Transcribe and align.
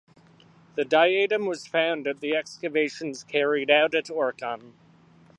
The 0.73 0.83
diadem 0.83 1.45
was 1.45 1.67
found 1.67 2.07
at 2.07 2.21
the 2.21 2.35
excavations 2.35 3.23
carried 3.23 3.69
out 3.69 3.93
at 3.93 4.05
Orkhon. 4.05 4.73